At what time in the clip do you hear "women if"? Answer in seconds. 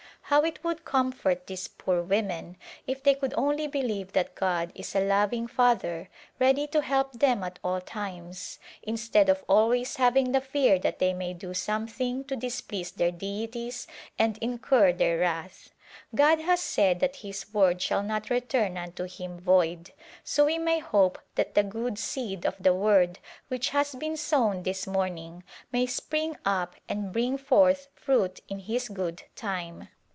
2.01-3.03